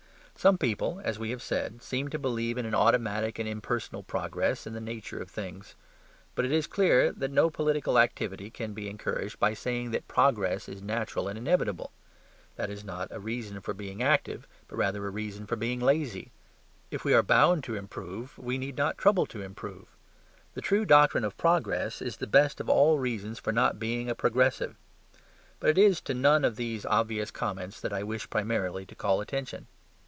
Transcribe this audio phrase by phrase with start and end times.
[0.33, 4.65] Some people (as we have said) seem to believe in an automatic and impersonal progress
[4.65, 5.75] in the nature of things.
[6.33, 10.67] But it is clear that no political activity can be encouraged by saying that progress
[10.67, 11.91] is natural and inevitable;
[12.55, 16.31] that is not a reason for being active, but rather a reason for being lazy.
[16.89, 19.95] If we are bound to improve, we need not trouble to improve.
[20.55, 24.15] The pure doctrine of progress is the best of all reasons for not being a
[24.15, 24.75] progressive.
[25.59, 29.21] But it is to none of these obvious comments that I wish primarily to call
[29.21, 29.67] attention.